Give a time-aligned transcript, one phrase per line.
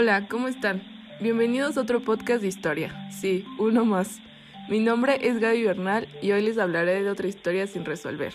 [0.00, 0.80] Hola, ¿cómo están?
[1.18, 3.10] Bienvenidos a otro podcast de historia.
[3.10, 4.20] Sí, uno más.
[4.68, 8.32] Mi nombre es Gaby Bernal y hoy les hablaré de otra historia sin resolver.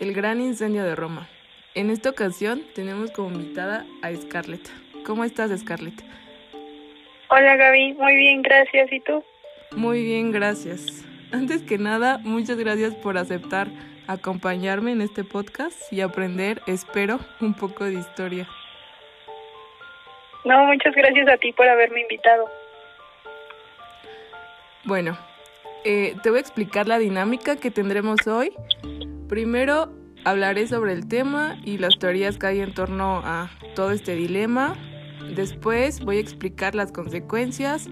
[0.00, 1.28] El gran incendio de Roma.
[1.76, 4.68] En esta ocasión tenemos como invitada a Scarlett.
[5.06, 6.02] ¿Cómo estás, Scarlett?
[7.28, 8.92] Hola Gaby, muy bien, gracias.
[8.92, 9.22] ¿Y tú?
[9.76, 11.04] Muy bien, gracias.
[11.30, 13.68] Antes que nada, muchas gracias por aceptar
[14.08, 18.48] acompañarme en este podcast y aprender, espero, un poco de historia.
[20.44, 22.48] No, muchas gracias a ti por haberme invitado.
[24.84, 25.16] Bueno,
[25.84, 28.52] eh, te voy a explicar la dinámica que tendremos hoy.
[29.28, 29.92] Primero
[30.24, 34.74] hablaré sobre el tema y las teorías que hay en torno a todo este dilema.
[35.34, 37.88] Después voy a explicar las consecuencias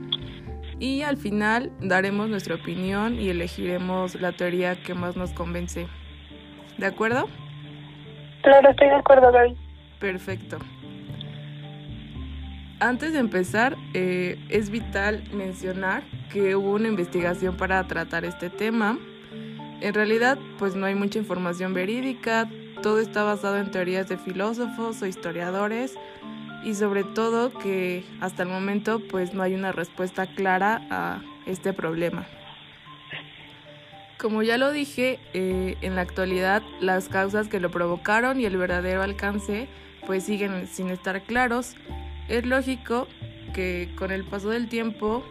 [0.80, 5.86] y al final daremos nuestra opinión y elegiremos la teoría que más nos convence.
[6.78, 7.28] ¿De acuerdo?
[8.42, 9.56] Claro, estoy de acuerdo, Gaby.
[10.00, 10.58] Perfecto.
[12.80, 18.98] Antes de empezar, eh, es vital mencionar que hubo una investigación para tratar este tema.
[19.82, 22.48] En realidad, pues no hay mucha información verídica,
[22.82, 25.94] todo está basado en teorías de filósofos o historiadores
[26.64, 31.74] y sobre todo que hasta el momento pues no hay una respuesta clara a este
[31.74, 32.26] problema.
[34.18, 38.56] Como ya lo dije, eh, en la actualidad las causas que lo provocaron y el
[38.56, 39.68] verdadero alcance
[40.06, 41.76] pues siguen sin estar claros.
[42.30, 43.08] Es lógico
[43.52, 45.24] que con el paso del tiempo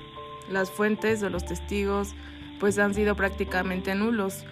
[0.52, 2.14] las fuentes o los testigos
[2.60, 4.44] pues han sido prácticamente nulos,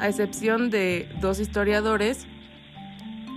[0.00, 2.26] a excepción de dos historiadores,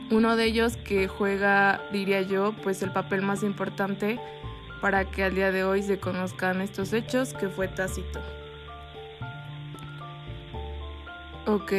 [0.10, 4.20] uno de ellos que juega, diría yo, pues el papel más importante
[4.82, 8.20] para que al día de hoy se conozcan estos hechos, que fue Tácito.
[11.46, 11.72] Ok,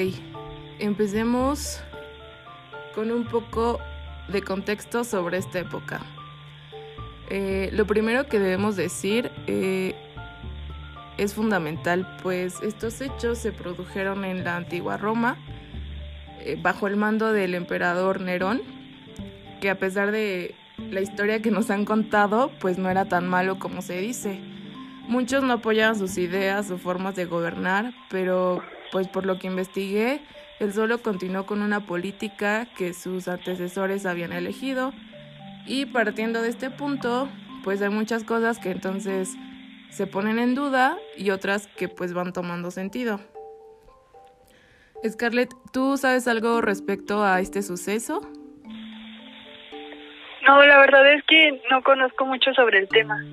[0.79, 1.81] empecemos
[2.95, 3.81] con un poco
[4.29, 6.01] de contexto sobre esta época.
[7.29, 9.95] Eh, lo primero que debemos decir eh,
[11.19, 15.37] es fundamental, pues estos hechos se produjeron en la antigua Roma
[16.41, 18.63] eh, bajo el mando del emperador Nerón,
[19.61, 20.55] que a pesar de
[20.91, 24.39] la historia que nos han contado, pues no era tan malo como se dice.
[25.09, 30.21] Muchos no apoyaban sus ideas o formas de gobernar, pero pues por lo que investigué,
[30.61, 34.93] él solo continuó con una política que sus antecesores habían elegido
[35.67, 37.29] y partiendo de este punto,
[37.65, 39.35] pues hay muchas cosas que entonces
[39.91, 43.21] se ponen en duda y otras que pues van tomando sentido.
[45.07, 48.21] Scarlett, ¿tú sabes algo respecto a este suceso?
[50.47, 53.25] No, la verdad es que no conozco mucho sobre el tema.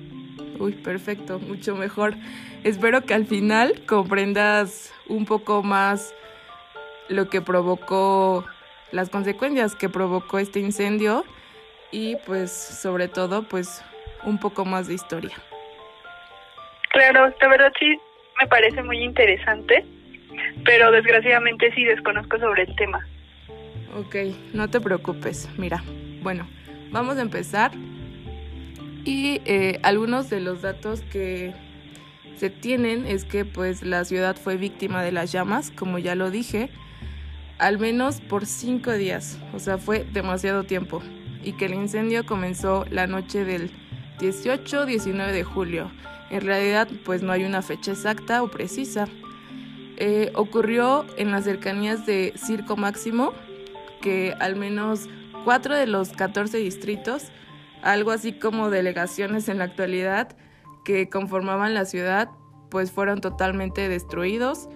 [0.58, 2.14] Uy, perfecto, mucho mejor.
[2.64, 6.14] Espero que al final comprendas un poco más
[7.08, 8.44] lo que provocó,
[8.90, 11.24] las consecuencias que provocó este incendio
[11.94, 13.84] y pues sobre todo pues
[14.24, 15.36] un poco más de historia.
[16.90, 17.96] Claro, la verdad sí
[18.40, 19.84] me parece muy interesante,
[20.64, 23.06] pero desgraciadamente sí desconozco sobre el tema.
[23.96, 24.16] Ok,
[24.52, 25.84] no te preocupes, mira,
[26.20, 26.48] bueno,
[26.90, 27.70] vamos a empezar
[29.04, 31.52] y eh, algunos de los datos que
[32.36, 36.32] se tienen es que pues la ciudad fue víctima de las llamas, como ya lo
[36.32, 36.70] dije,
[37.58, 41.00] al menos por cinco días, o sea, fue demasiado tiempo,
[41.44, 43.70] y que el incendio comenzó la noche del
[44.18, 45.90] 18-19 de julio.
[46.30, 49.06] En realidad, pues no hay una fecha exacta o precisa.
[49.96, 53.32] Eh, ocurrió en las cercanías de Circo Máximo,
[54.00, 55.08] que al menos
[55.44, 57.30] cuatro de los 14 distritos,
[57.82, 60.36] algo así como delegaciones en la actualidad,
[60.84, 62.30] que conformaban la ciudad
[62.74, 64.68] pues fueron totalmente destruidos.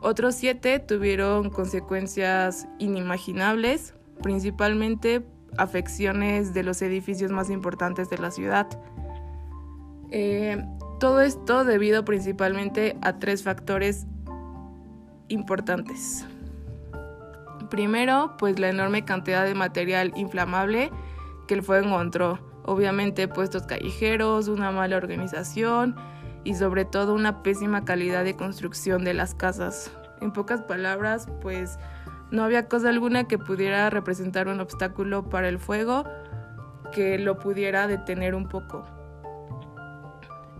[0.00, 5.26] Otros siete tuvieron consecuencias inimaginables, principalmente
[5.58, 8.66] afecciones de los edificios más importantes de la ciudad.
[10.10, 10.64] Eh,
[11.00, 14.06] todo esto debido principalmente a tres factores
[15.28, 16.24] importantes.
[17.70, 20.90] Primero, pues la enorme cantidad de material inflamable
[21.48, 25.94] que el fuego encontró obviamente puestos callejeros, una mala organización
[26.44, 29.90] y sobre todo una pésima calidad de construcción de las casas.
[30.20, 31.78] En pocas palabras, pues
[32.30, 36.04] no había cosa alguna que pudiera representar un obstáculo para el fuego
[36.92, 38.84] que lo pudiera detener un poco.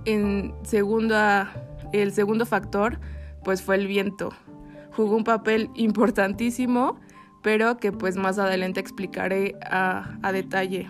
[0.05, 1.53] En segunda,
[1.93, 2.99] el segundo factor,
[3.43, 4.31] pues fue el viento.
[4.93, 6.99] Jugó un papel importantísimo,
[7.43, 10.89] pero que pues más adelante explicaré a, detalle.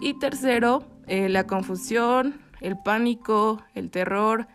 [0.00, 4.46] Y tercero, eh, la confusión, el pánico, el terror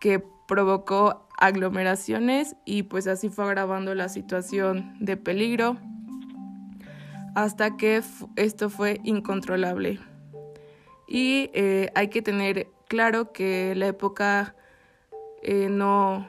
[0.00, 5.76] que provocó aglomeraciones y pues así fue agravando la situación de peligro
[7.34, 8.02] hasta que
[8.36, 10.00] esto fue incontrolable.
[11.06, 14.56] Y eh, hay que tener claro que la época
[15.42, 16.26] eh, no,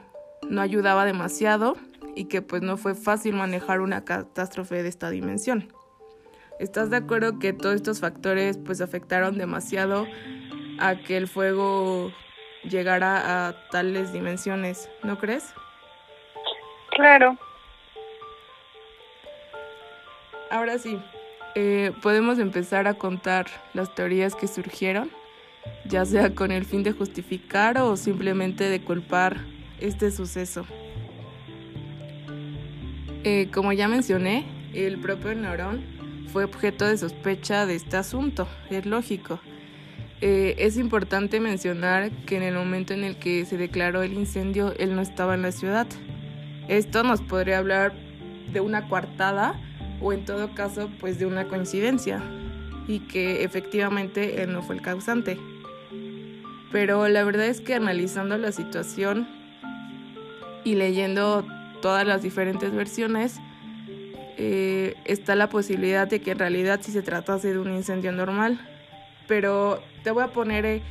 [0.48, 1.76] no ayudaba demasiado
[2.14, 5.72] y que pues no fue fácil manejar una catástrofe de esta dimensión.
[6.60, 10.06] ¿Estás de acuerdo que todos estos factores pues afectaron demasiado
[10.78, 12.12] a que el fuego
[12.64, 15.52] llegara a tales dimensiones, ¿no crees?
[16.90, 17.36] Claro.
[20.50, 20.98] Ahora sí,
[21.54, 25.10] eh, podemos empezar a contar las teorías que surgieron,
[25.84, 29.38] ya sea con el fin de justificar o simplemente de culpar
[29.78, 30.66] este suceso.
[33.24, 35.84] Eh, como ya mencioné, el propio Neurón
[36.32, 39.40] fue objeto de sospecha de este asunto, es lógico.
[40.22, 44.74] Eh, es importante mencionar que en el momento en el que se declaró el incendio,
[44.78, 45.86] él no estaba en la ciudad.
[46.68, 47.94] Esto nos podría hablar
[48.52, 49.58] de una coartada
[50.00, 52.22] o en todo caso pues de una coincidencia
[52.86, 55.38] y que efectivamente él no fue el causante.
[56.70, 59.26] Pero la verdad es que analizando la situación
[60.64, 61.46] y leyendo
[61.80, 63.40] todas las diferentes versiones,
[64.36, 68.60] eh, está la posibilidad de que en realidad sí se tratase de un incendio normal.
[69.30, 70.82] Pero te voy a poner eh,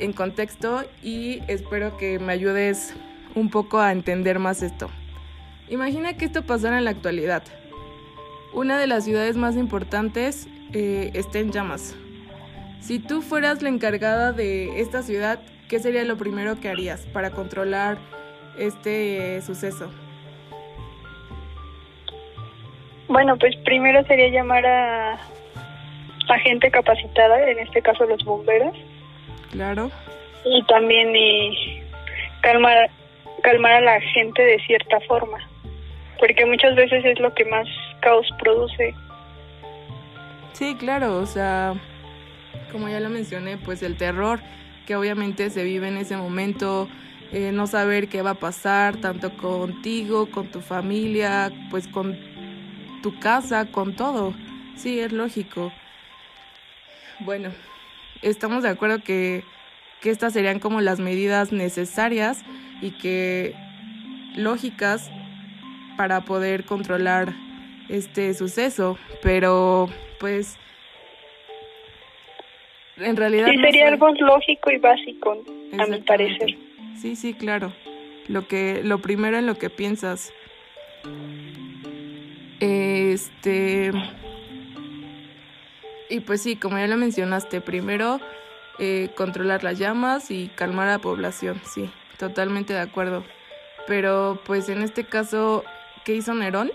[0.00, 2.94] en contexto y espero que me ayudes
[3.34, 4.90] un poco a entender más esto.
[5.70, 7.42] Imagina que esto pasara en la actualidad.
[8.52, 11.96] Una de las ciudades más importantes eh, está en llamas.
[12.80, 17.30] Si tú fueras la encargada de esta ciudad, ¿qué sería lo primero que harías para
[17.30, 17.96] controlar
[18.58, 19.90] este eh, suceso?
[23.08, 25.18] Bueno, pues primero sería llamar a,
[26.30, 28.76] a gente capacitada, en este caso los bomberos.
[29.50, 29.90] Claro.
[30.44, 31.82] Y también y
[32.40, 32.90] calmar,
[33.42, 35.38] calmar a la gente de cierta forma,
[36.18, 37.68] porque muchas veces es lo que más
[38.00, 38.94] caos produce.
[40.52, 41.74] Sí, claro, o sea,
[42.72, 44.40] como ya lo mencioné, pues el terror
[44.86, 46.88] que obviamente se vive en ese momento,
[47.32, 52.18] eh, no saber qué va a pasar, tanto contigo, con tu familia, pues con
[53.02, 54.34] tu casa, con todo.
[54.76, 55.72] Sí, es lógico.
[57.20, 57.50] Bueno,
[58.22, 59.44] estamos de acuerdo que,
[60.00, 62.42] que estas serían como las medidas necesarias
[62.80, 63.54] y que
[64.36, 65.10] lógicas
[65.96, 67.34] para poder controlar
[67.88, 69.88] este suceso, pero
[70.18, 70.58] pues
[72.96, 75.44] en realidad sí sería algo lógico y básico
[75.78, 76.56] a mi parecer.
[76.96, 77.72] Sí sí claro.
[78.28, 80.32] Lo que lo primero en lo que piensas.
[82.60, 83.90] Este
[86.10, 88.20] y pues sí como ya lo mencionaste primero
[88.78, 93.24] eh, controlar las llamas y calmar a la población sí totalmente de acuerdo.
[93.86, 95.64] Pero pues en este caso
[96.04, 96.70] qué hizo Nerón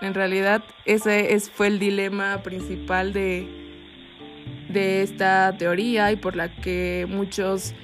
[0.00, 3.46] en realidad ese es, fue el dilema principal de,
[4.68, 7.74] de esta teoría y por la que muchos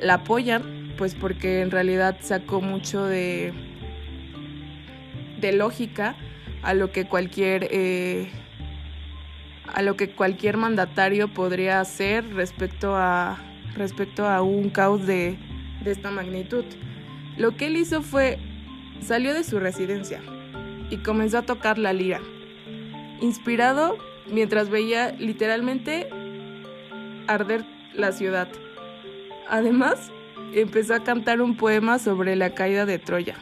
[0.00, 3.52] la apoyan, pues porque en realidad sacó mucho de,
[5.38, 6.16] de lógica
[6.62, 8.30] a lo que cualquier eh,
[9.74, 13.38] a lo que cualquier mandatario podría hacer respecto a
[13.76, 15.38] respecto a un caos de,
[15.84, 16.64] de esta magnitud.
[17.36, 18.38] Lo que él hizo fue
[19.00, 20.20] salió de su residencia,
[20.90, 22.20] y comenzó a tocar la lira,
[23.20, 23.96] inspirado
[24.30, 26.08] mientras veía literalmente
[27.26, 28.48] arder la ciudad.
[29.48, 30.10] Además,
[30.52, 33.36] empezó a cantar un poema sobre la caída de Troya.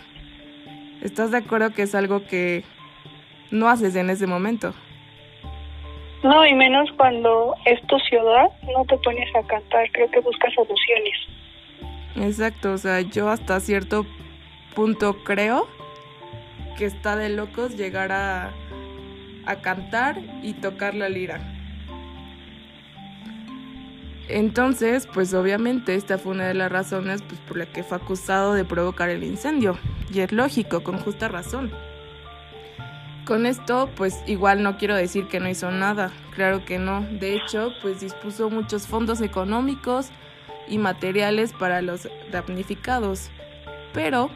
[1.02, 2.64] ¿Estás de acuerdo que es algo que
[3.50, 4.74] no haces en ese momento?
[6.22, 10.52] No, y menos cuando es tu ciudad, no te pones a cantar, creo que buscas
[10.54, 11.14] soluciones.
[12.16, 14.04] Exacto, o sea, yo hasta cierto
[14.74, 15.68] punto creo
[16.76, 18.52] que está de locos llegar a,
[19.46, 21.40] a cantar y tocar la lira.
[24.28, 28.52] Entonces, pues obviamente esta fue una de las razones pues, por la que fue acusado
[28.52, 29.78] de provocar el incendio.
[30.12, 31.72] Y es lógico, con justa razón.
[33.28, 37.02] Con esto, pues igual no quiero decir que no hizo nada, claro que no.
[37.02, 40.08] De hecho, pues dispuso muchos fondos económicos
[40.66, 43.28] y materiales para los damnificados.
[43.92, 44.30] Pero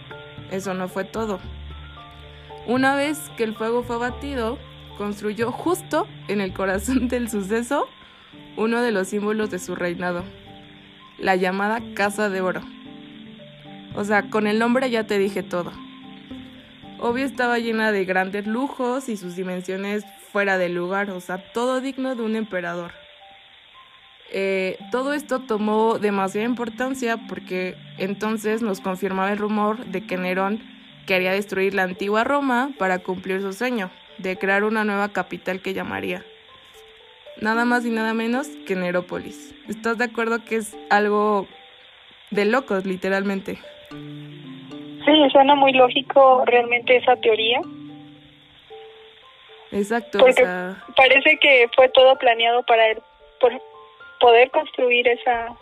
[0.50, 1.40] eso no fue todo.
[2.66, 4.58] Una vez que el fuego fue abatido,
[4.98, 7.88] construyó justo en el corazón del suceso
[8.58, 10.22] uno de los símbolos de su reinado,
[11.18, 12.60] la llamada Casa de Oro.
[13.94, 15.72] O sea, con el nombre ya te dije todo.
[17.04, 21.80] Obvio estaba llena de grandes lujos y sus dimensiones fuera de lugar, o sea, todo
[21.80, 22.92] digno de un emperador.
[24.30, 30.62] Eh, todo esto tomó demasiada importancia porque entonces nos confirmaba el rumor de que Nerón
[31.04, 35.74] quería destruir la antigua Roma para cumplir su sueño de crear una nueva capital que
[35.74, 36.24] llamaría.
[37.40, 39.56] nada más y nada menos que Nerópolis.
[39.66, 41.48] ¿Estás de acuerdo que es algo
[42.30, 43.58] de locos, literalmente?
[45.04, 47.60] Sí, suena muy lógico realmente esa teoría.
[49.72, 50.18] Exacto.
[50.18, 50.46] Porque
[50.96, 53.02] parece que fue todo planeado para el,
[53.40, 53.52] por
[54.20, 55.56] poder construir esa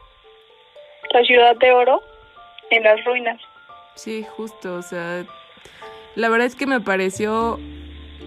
[1.13, 2.03] la ciudad de oro
[2.71, 3.41] en las ruinas.
[3.95, 5.25] Sí, justo, o sea,
[6.15, 7.59] la verdad es que me pareció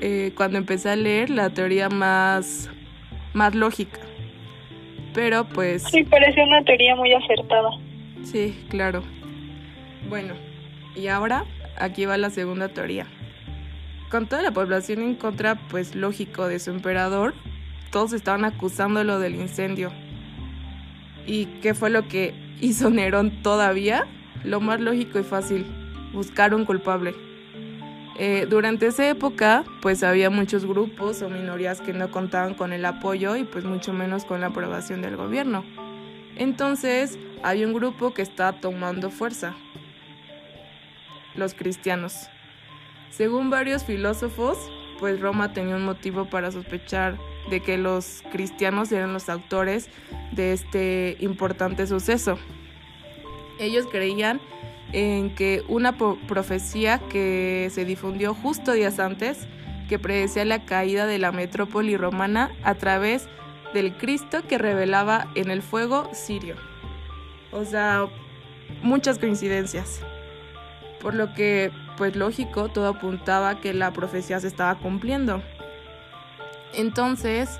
[0.02, 2.70] eh, cuando empecé a leer la teoría más,
[3.34, 4.00] más lógica.
[5.14, 5.84] Pero pues...
[5.84, 7.70] Sí, parece una teoría muy acertada.
[8.24, 9.04] Sí, claro.
[10.10, 10.34] Bueno,
[10.96, 11.46] y ahora
[11.78, 13.08] aquí va la segunda teoría.
[14.10, 17.34] Con toda la población en contra, pues lógico, de su emperador,
[17.92, 19.92] todos estaban acusándolo del incendio.
[21.26, 24.06] ¿Y qué fue lo que hizo Nerón todavía?
[24.44, 25.66] Lo más lógico y fácil,
[26.14, 27.16] buscar un culpable.
[28.20, 32.86] Eh, durante esa época, pues había muchos grupos o minorías que no contaban con el
[32.86, 35.64] apoyo y pues mucho menos con la aprobación del gobierno.
[36.36, 39.56] Entonces, hay un grupo que está tomando fuerza,
[41.36, 42.30] los cristianos.
[43.10, 44.58] Según varios filósofos,
[45.00, 47.18] pues Roma tenía un motivo para sospechar
[47.50, 49.90] de que los cristianos eran los autores
[50.32, 52.38] de este importante suceso.
[53.60, 54.40] Ellos creían
[54.94, 59.48] en que una profecía que se difundió justo días antes,
[59.90, 63.28] que predecía la caída de la metrópoli romana a través
[63.74, 66.56] del Cristo que revelaba en el fuego sirio.
[67.52, 68.08] O sea,
[68.82, 70.02] muchas coincidencias.
[71.04, 75.44] Por lo que, pues lógico, todo apuntaba que la profecía se estaba cumpliendo.
[76.74, 77.60] Entonces,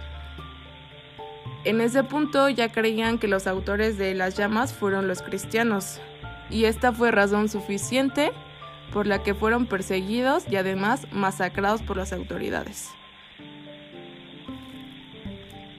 [1.66, 6.02] en ese punto ya creían que los autores de las llamas fueron los cristianos,
[6.50, 8.32] y esta fue razón suficiente
[8.92, 12.90] por la que fueron perseguidos y además masacrados por las autoridades.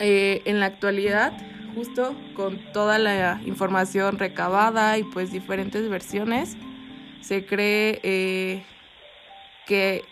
[0.01, 1.33] Eh, en la actualidad,
[1.75, 6.57] justo con toda la información recabada y pues diferentes versiones,
[7.25, 8.63] se cree eh,
[9.67, 10.03] que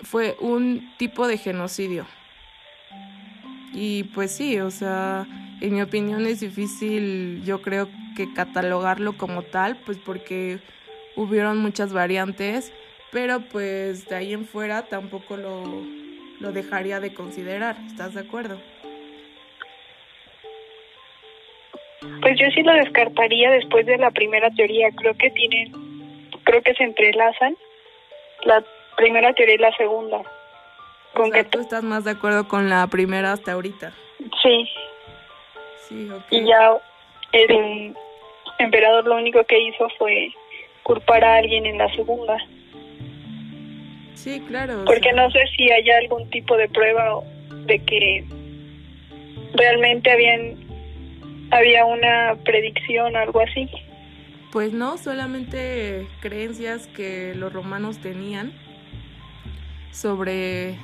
[0.00, 2.06] fue un tipo de genocidio.
[3.74, 5.26] Y pues sí, o sea,
[5.60, 10.60] en mi opinión es difícil, yo creo que catalogarlo como tal, pues porque
[11.14, 12.72] hubieron muchas variantes,
[13.12, 15.62] pero pues de ahí en fuera tampoco lo,
[16.40, 18.58] lo dejaría de considerar, ¿estás de acuerdo?
[22.22, 25.87] Pues yo sí lo descartaría después de la primera teoría, creo que tienen,
[26.48, 27.56] creo que se entrelazan
[28.44, 28.64] la
[28.96, 30.22] primera teoría y la segunda.
[31.14, 33.92] Con que tú estás más de acuerdo con la primera hasta ahorita.
[34.42, 34.68] Sí,
[36.30, 36.78] y ya
[37.32, 37.94] el
[38.58, 40.30] emperador lo único que hizo fue
[40.84, 42.36] culpar a alguien en la segunda.
[44.14, 44.84] Sí, claro.
[44.86, 47.20] Porque no sé si hay algún tipo de prueba
[47.66, 48.24] de que
[49.54, 50.56] realmente habían
[51.50, 53.68] había una predicción o algo así.
[54.52, 58.52] Pues no, solamente creencias que los romanos tenían
[59.92, 60.78] sobre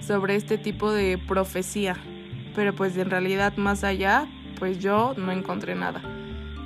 [0.00, 1.96] sobre este tipo de profecía,
[2.54, 4.26] pero pues en realidad más allá
[4.58, 6.02] pues yo no encontré nada.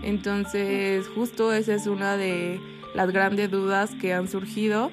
[0.02, 2.60] Entonces, justo esa es una de
[2.94, 4.90] las grandes dudas que han surgido,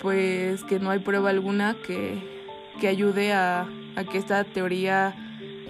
[0.00, 2.22] pues que no hay prueba alguna que,
[2.86, 3.66] ayude a,
[4.12, 5.14] que esta teoría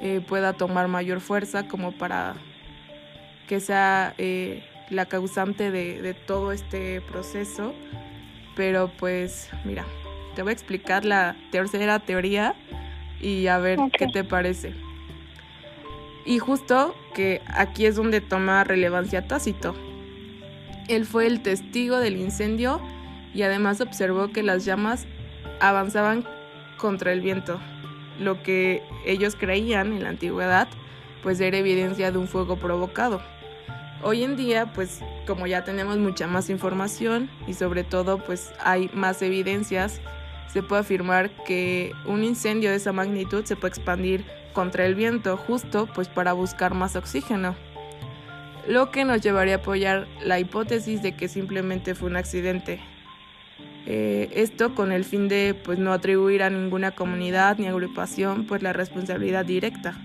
[0.02, 2.34] eh, pueda tomar mayor fuerza como para
[3.46, 7.74] que sea eh, la causante de, todo este proceso.
[8.56, 9.84] Pero pues mira,
[10.34, 12.54] te voy a explicar la tercera teoría
[13.20, 14.74] y a ver qué te parece.
[16.24, 19.74] Y justo que aquí es donde toma relevancia Tácito.
[20.88, 22.80] Él fue el testigo del incendio
[23.34, 25.06] y además observó que las llamas
[25.60, 26.24] avanzaban
[26.76, 27.60] contra el viento,
[28.18, 30.68] lo que ellos creían en la antigüedad
[31.22, 33.20] pues era evidencia de un fuego provocado.
[34.02, 38.90] Hoy en día pues como ya tenemos mucha más información y sobre todo pues hay
[38.94, 40.00] más evidencias,
[40.52, 45.36] se puede afirmar que un incendio de esa magnitud se puede expandir contra el viento
[45.36, 47.56] justo pues para buscar más oxígeno,
[48.68, 52.80] lo que nos llevaría a apoyar la hipótesis de que simplemente fue un accidente.
[53.86, 58.62] Eh, esto con el fin de pues no atribuir a ninguna comunidad ni agrupación pues
[58.62, 59.96] la responsabilidad directa.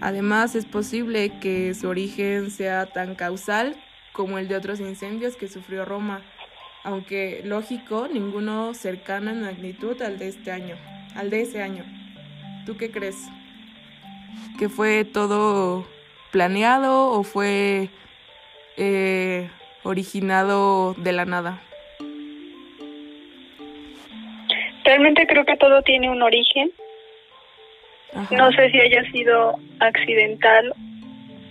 [0.00, 3.76] Además es posible que su origen sea tan causal
[4.12, 6.22] como el de otros incendios que sufrió Roma,
[6.84, 10.76] aunque lógico, ninguno cercano en magnitud al de este año,
[11.14, 11.84] al de ese año.
[12.66, 13.16] ¿Tú qué crees?
[14.58, 15.86] que fue todo
[16.32, 17.88] planeado o fue
[18.76, 19.48] eh,
[19.84, 21.62] originado de la nada?
[24.84, 26.72] Realmente creo que todo tiene un origen
[28.30, 30.74] No sé si haya sido accidental,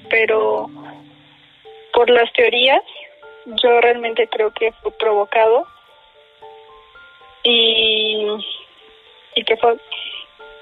[0.09, 0.69] pero
[1.93, 2.81] por las teorías,
[3.45, 5.65] yo realmente creo que fue provocado
[7.43, 8.27] y,
[9.35, 9.77] y que fue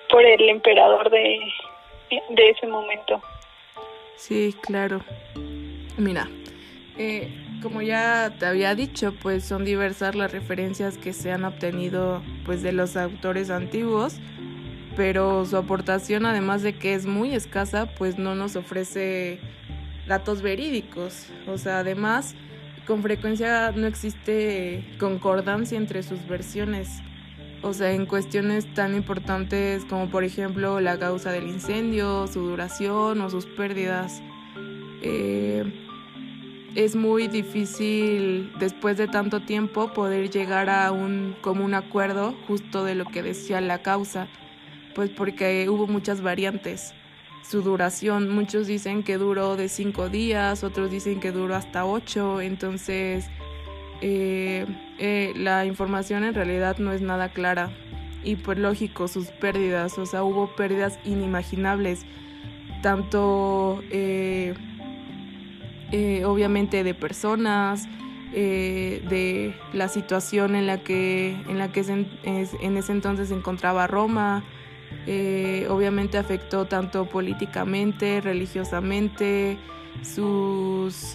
[0.10, 1.40] por el emperador de,
[2.30, 3.22] de ese momento.
[4.16, 5.02] Sí, claro.
[5.98, 6.28] Mira,
[6.98, 7.30] eh,
[7.62, 12.62] como ya te había dicho, pues son diversas las referencias que se han obtenido pues
[12.62, 14.20] de los autores antiguos,
[14.96, 19.40] pero su aportación además de que es muy escasa, pues no nos ofrece
[20.08, 21.28] datos verídicos.
[21.48, 22.36] O sea, además,
[22.86, 27.02] con frecuencia no existe concordancia entre sus versiones.
[27.62, 33.22] O sea, en cuestiones tan importantes como por ejemplo la causa del incendio, su duración
[33.22, 34.22] o sus pérdidas.
[35.02, 35.64] Eh,
[36.75, 42.96] es muy difícil después de tanto tiempo poder llegar a un común acuerdo justo de
[42.96, 44.28] lo que decía la causa,
[44.96, 46.94] pues porque hubo muchas variantes.
[47.44, 52.42] Su duración, muchos dicen que duró de cinco días, otros dicen que duró hasta ocho,
[52.42, 53.30] entonces
[54.02, 54.66] eh,
[54.98, 57.70] eh, la información en realidad no es nada clara.
[58.24, 62.06] Y pues lógico, sus pérdidas, o sea, hubo pérdidas inimaginables,
[62.82, 64.56] tanto eh,
[66.25, 67.88] obviamente de personas,
[68.34, 74.44] de la situación en la que, en, la que en ese entonces se encontraba Roma,
[75.70, 79.58] obviamente afectó tanto políticamente, religiosamente,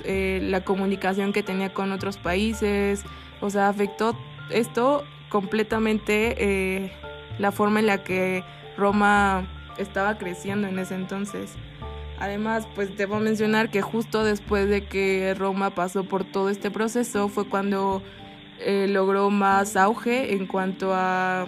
[0.04, 3.04] eh, la comunicación que tenía con otros países,
[3.40, 4.16] o sea, afectó
[4.50, 6.92] esto completamente eh,
[7.38, 8.42] la forma en la que
[8.76, 9.46] Roma
[9.78, 11.54] estaba creciendo en ese entonces.
[12.18, 17.28] Además, pues debo mencionar que justo después de que Roma pasó por todo este proceso
[17.28, 18.02] fue cuando
[18.58, 21.46] eh, logró más auge en cuanto a,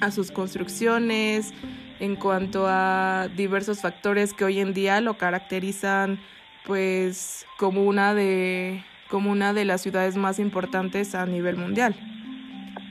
[0.00, 1.52] a sus construcciones,
[2.00, 6.18] en cuanto a diversos factores que hoy en día lo caracterizan
[6.64, 11.94] pues como una de como una de las ciudades más importantes a nivel mundial.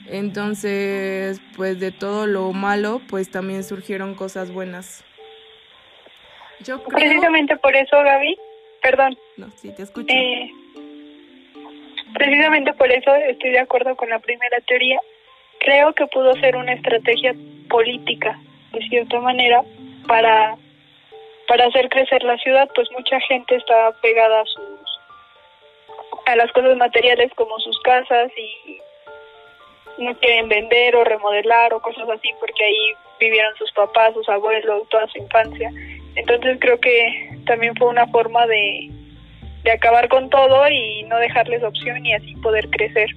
[0.08, 5.06] Entonces, pues de todo lo malo, pues también surgieron cosas buenas.
[6.62, 6.98] Yo creo...
[6.98, 8.38] Precisamente por eso, Gaby,
[8.82, 9.18] perdón.
[9.38, 10.14] No, sí, te escucho.
[10.14, 10.52] Eh,
[12.14, 15.00] precisamente por eso estoy de acuerdo con la primera teoría.
[15.60, 17.34] Creo que pudo ser una estrategia
[17.70, 18.40] política
[18.72, 19.64] de cierta manera,
[20.08, 20.56] para,
[21.48, 24.80] para hacer crecer la ciudad, pues mucha gente está pegada a sus
[26.26, 28.80] a las cosas materiales como sus casas y
[30.04, 34.88] no quieren vender o remodelar o cosas así porque ahí vivieron sus papás, sus abuelos,
[34.90, 35.72] toda su infancia.
[36.16, 38.92] Entonces creo que también fue una forma de,
[39.64, 43.10] de acabar con todo y no dejarles opción y así poder crecer.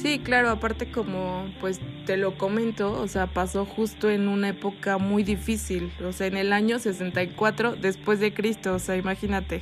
[0.00, 4.96] Sí, claro, aparte como pues te lo comento, o sea, pasó justo en una época
[4.96, 9.60] muy difícil, o sea, en el año 64 después de Cristo, o sea, imagínate.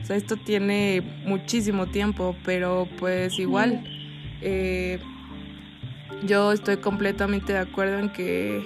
[0.00, 3.82] O sea, esto tiene muchísimo tiempo, pero pues igual,
[4.40, 5.00] eh,
[6.22, 8.64] yo estoy completamente de acuerdo en que,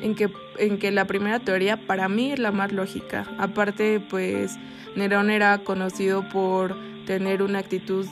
[0.00, 3.26] en que, en que la primera teoría para mí es la más lógica.
[3.36, 4.60] Aparte, pues
[4.94, 8.06] Nerón era conocido por tener una actitud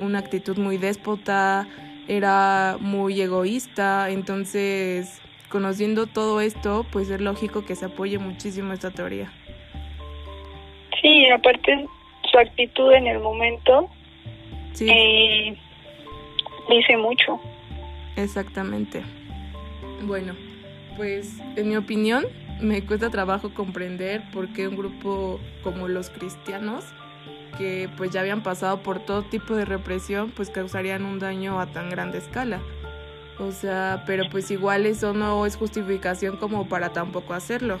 [0.00, 1.66] una actitud muy déspota,
[2.08, 8.90] era muy egoísta, entonces conociendo todo esto, pues es lógico que se apoye muchísimo esta
[8.90, 9.32] teoría.
[11.00, 11.86] Sí, aparte
[12.30, 13.90] su actitud en el momento
[14.72, 14.88] sí.
[14.88, 15.56] Eh,
[16.68, 17.40] dice mucho.
[18.16, 19.02] Exactamente.
[20.02, 20.34] Bueno,
[20.96, 22.24] pues en mi opinión
[22.60, 26.84] me cuesta trabajo comprender por qué un grupo como los cristianos
[27.60, 31.66] que pues ya habían pasado por todo tipo de represión, pues causarían un daño a
[31.66, 32.58] tan grande escala.
[33.38, 37.76] O sea, pero pues igual eso no es justificación como para tampoco hacerlo.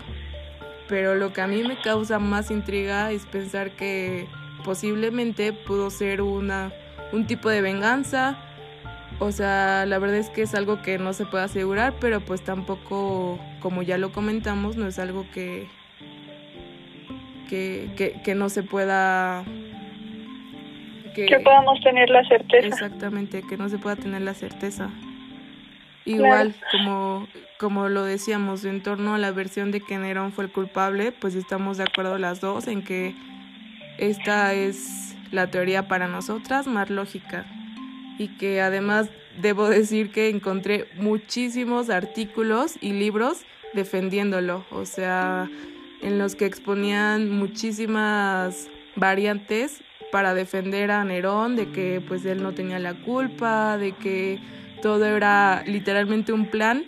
[0.86, 4.28] Pero lo que a mí me causa más intriga es pensar que
[4.64, 6.74] posiblemente pudo ser una
[7.12, 8.38] un tipo de venganza.
[9.18, 12.42] O sea, la verdad es que es algo que no se puede asegurar, pero pues
[12.42, 15.68] tampoco, como ya lo comentamos, no es algo que
[17.50, 19.44] que, no se pueda...
[21.14, 22.66] Que, podamos tener la certeza.
[22.66, 24.90] Exactamente, que no se pueda tener la certeza.
[26.04, 30.52] Igual, como, como lo decíamos, en torno a la versión de que Nerón fue el
[30.52, 33.14] culpable, pues estamos de acuerdo las dos en que
[33.98, 37.46] esta es la teoría para nosotras más lógica.
[38.18, 39.08] Y que además
[39.40, 44.64] debo decir que encontré muchísimos artículos y libros defendiéndolo.
[44.70, 45.48] O sea,
[46.02, 52.52] en los que exponían muchísimas variantes para defender a Nerón de que pues él no
[52.52, 54.38] tenía la culpa, de que
[54.82, 56.84] todo era literalmente un plan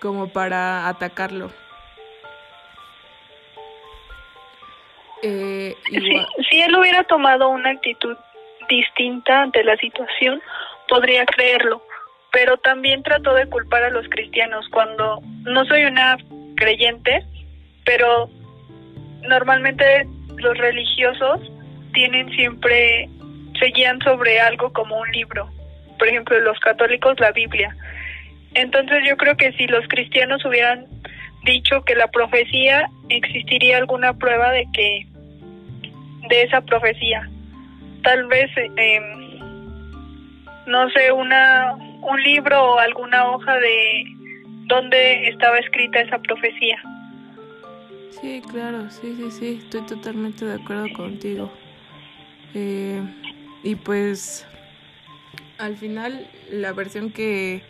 [0.00, 1.50] como para atacarlo.
[5.22, 5.76] Eh,
[6.50, 8.16] si él hubiera tomado una actitud
[8.68, 10.42] distinta ante la situación,
[10.88, 11.82] podría creerlo,
[12.32, 16.16] pero también trató de culpar a los cristianos cuando no soy una
[16.56, 17.24] creyente,
[17.84, 18.28] pero
[19.22, 21.40] normalmente los religiosos
[21.92, 23.08] tienen siempre,
[23.58, 25.48] se guían sobre algo como un libro,
[25.98, 27.74] por ejemplo los católicos la Biblia.
[28.54, 30.86] Entonces yo creo que si los cristianos hubieran
[31.44, 35.06] dicho que la profecía existiría alguna prueba de que
[36.28, 37.28] de esa profecía.
[38.02, 39.00] Tal vez eh,
[40.66, 44.04] no sé una un libro o alguna hoja de
[44.66, 46.82] donde estaba escrita esa profecía.
[48.10, 51.52] Sí claro sí sí sí estoy totalmente de acuerdo contigo
[52.54, 53.02] eh,
[53.62, 54.46] y pues
[55.58, 57.62] al final la versión que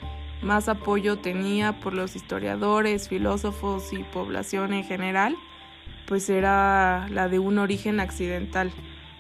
[0.43, 5.37] más apoyo tenía por los historiadores, filósofos y población en general,
[6.07, 8.73] pues era la de un origen accidental,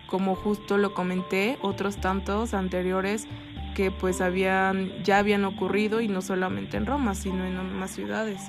[0.07, 3.27] como justo lo comenté, otros tantos anteriores
[3.75, 8.41] que pues habían ya habían ocurrido y no solamente en Roma, sino en más ciudades.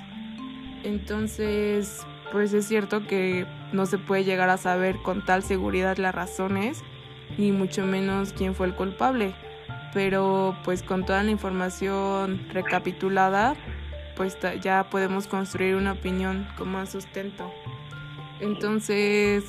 [0.82, 6.14] Entonces, pues es cierto que no se puede llegar a saber con tal seguridad las
[6.14, 6.82] razones,
[7.38, 9.34] ni mucho menos quién fue el culpable
[9.94, 13.54] pero pues con toda la información recapitulada,
[14.16, 17.50] pues ya podemos construir una opinión con más sustento.
[18.40, 19.44] Entonces,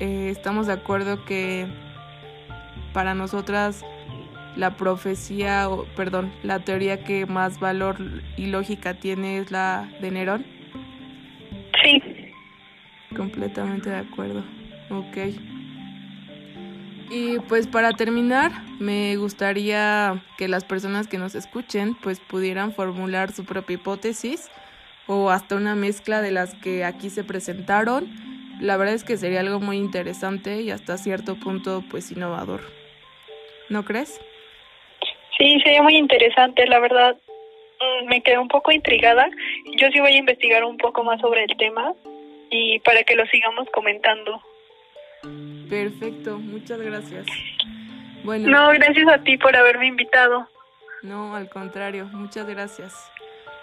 [0.00, 1.66] eh, estamos de acuerdo que
[2.94, 3.84] para nosotras
[4.56, 7.98] la profecía, o perdón, la teoría que más valor
[8.36, 10.46] y lógica tiene es la de Nerón.
[11.84, 12.02] Sí.
[13.14, 14.42] Completamente de acuerdo.
[14.90, 15.59] Ok.
[17.10, 23.32] Y pues para terminar, me gustaría que las personas que nos escuchen pues pudieran formular
[23.32, 24.48] su propia hipótesis
[25.08, 28.08] o hasta una mezcla de las que aquí se presentaron.
[28.60, 32.60] La verdad es que sería algo muy interesante y hasta cierto punto pues innovador.
[33.70, 34.20] ¿No crees?
[35.36, 37.16] Sí, sería muy interesante, la verdad.
[37.80, 39.28] Mm, me quedé un poco intrigada.
[39.78, 41.92] Yo sí voy a investigar un poco más sobre el tema
[42.50, 44.40] y para que lo sigamos comentando.
[45.70, 47.26] Perfecto, muchas gracias.
[48.24, 48.48] Bueno.
[48.48, 50.46] No, gracias a ti por haberme invitado.
[51.02, 52.94] No, al contrario, muchas gracias.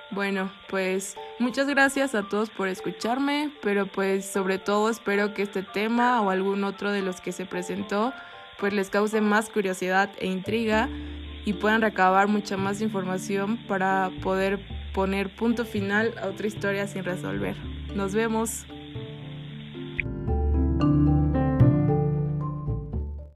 [0.10, 5.62] Bueno, pues muchas gracias a todos por escucharme, pero pues sobre todo espero que este
[5.62, 8.13] tema o algún otro de los que se presentó
[8.58, 10.89] pues les cause más curiosidad e intriga
[11.46, 14.60] y puedan recabar mucha más información para poder
[14.93, 17.56] poner punto final a otra historia sin resolver.
[17.93, 18.65] Nos vemos.